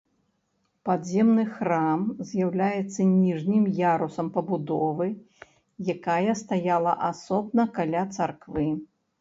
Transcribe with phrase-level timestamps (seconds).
[0.87, 5.07] Падземны храм з'яўляецца ніжнім ярусам пабудовы,
[5.95, 8.69] якая стаяла асобна каля царквы.